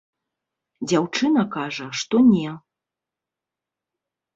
[0.93, 2.49] Дзяўчына кажа, што не.